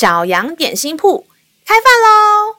[0.00, 1.22] 小羊点心铺
[1.66, 2.56] 开饭喽！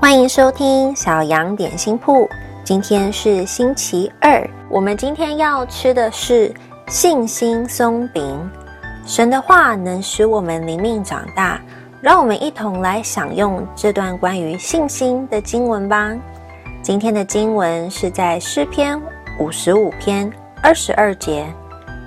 [0.00, 2.28] 欢迎收听小羊点心铺。
[2.64, 6.54] 今天是星期二，我们今天要吃的是
[6.86, 8.48] 信心松饼。
[9.04, 11.60] 神的话能使我们灵命长大，
[12.00, 16.16] 让我们一同来享用这段关于信心的经文吧。
[16.80, 18.96] 今天的经文是在诗篇
[19.40, 21.52] 五十五篇二十二节。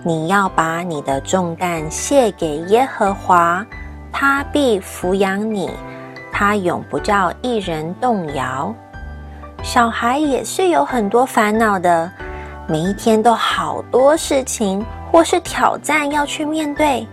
[0.08, 3.66] 你要把你的重担卸给耶和华，
[4.12, 5.68] 他必抚养你，
[6.32, 8.72] 他永不叫一人动摇。
[9.64, 12.12] 小孩也是有很多烦恼的，
[12.68, 17.08] 每一天都好多事情或是挑战要去面对。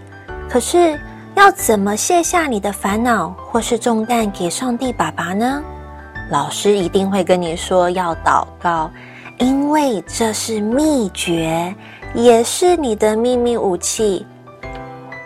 [0.46, 1.00] 可是
[1.34, 5.62] 要怎么卸下你的烦恼或是重担给上帝爸爸呢？
[6.30, 8.90] 老师一定会跟你说要祷告，
[9.38, 11.74] 因为这是秘诀。
[12.14, 14.26] 也是你的秘密武器。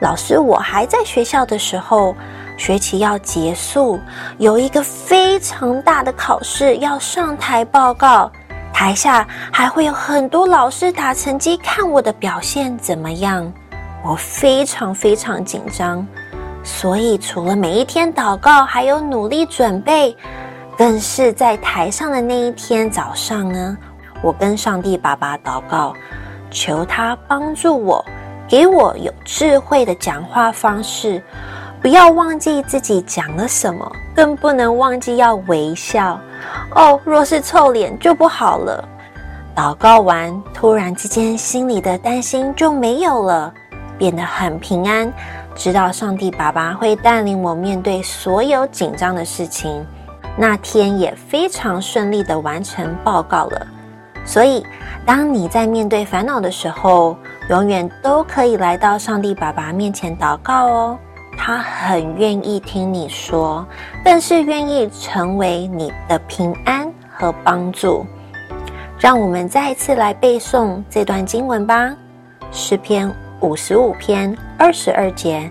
[0.00, 2.14] 老师，我还在学校的时候，
[2.56, 3.98] 学期要结束，
[4.38, 8.30] 有一个非常大的考试要上台报告，
[8.72, 13.50] 台下还会有很多老师打成绩看我的表现怎么样。
[14.04, 16.06] 我非常非常紧张，
[16.62, 20.14] 所以除了每一天祷告，还有努力准备，
[20.76, 23.76] 更是在台上的那一天早上呢，
[24.22, 25.94] 我跟上帝爸爸祷告。
[26.56, 28.02] 求他帮助我，
[28.48, 31.22] 给我有智慧的讲话方式，
[31.82, 36.18] 不要忘记自己讲了什么，更不能忘记要微笑。
[36.74, 38.82] 哦，若是臭脸就不好了。
[39.54, 43.52] 祷告完，突然之间心里的担心就没有了，
[43.98, 45.12] 变得很平安，
[45.54, 49.84] 知道上帝爸爸会带领我面对所有紧张的事情。
[50.38, 53.66] 那天也非常顺利的完成报告了。
[54.26, 54.66] 所以，
[55.06, 57.16] 当你在面对烦恼的时候，
[57.48, 60.98] 永远都可以来到上帝爸爸面前祷告哦。
[61.38, 63.64] 他很愿意听你说，
[64.04, 68.04] 更是愿意成为你的平安和帮助。
[68.98, 71.86] 让我们再一次来背诵这段经文吧，
[72.50, 73.06] 《诗篇》
[73.40, 75.48] 五十五篇二十二节：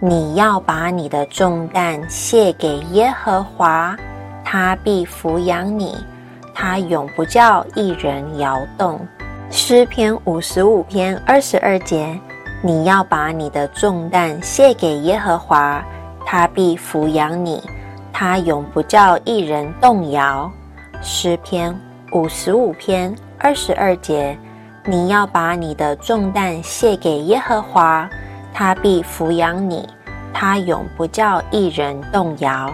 [0.00, 3.96] 你要把你的重担卸给耶和华，
[4.44, 5.96] 他必抚养你。
[6.54, 9.00] 他永不叫一人摇动。
[9.50, 12.18] 诗篇五十五篇二十二节：
[12.62, 15.82] 你要把你的重担卸给耶和华，
[16.24, 17.62] 他必抚养你，
[18.12, 20.50] 他永不叫一人动摇。
[21.02, 21.74] 诗篇
[22.12, 24.38] 五十五篇二十二节：
[24.84, 28.08] 你要把你的重担卸给耶和华，
[28.52, 29.88] 他必抚养你，
[30.32, 32.70] 他永不叫一人动摇。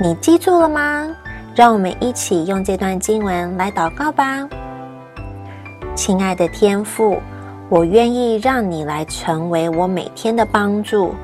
[0.00, 1.08] 你记住了吗？
[1.54, 4.48] 让我们一起用这段经文来祷告吧。
[5.94, 7.20] 亲爱的天父，
[7.68, 11.14] 我愿意让你来成为我每天的帮助。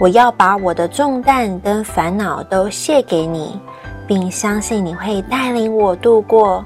[0.00, 3.60] 我要把我的重担跟烦恼都卸给你，
[4.06, 6.64] 并相信你会带领我度过。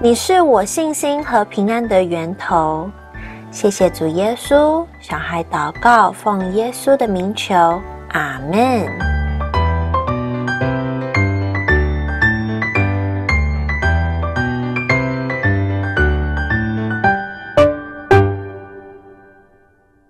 [0.00, 2.90] 你是我信心和平安的源头。
[3.50, 4.84] 谢谢主耶稣。
[5.00, 7.54] 小孩祷告，奉耶稣的名求，
[8.08, 9.13] 阿门。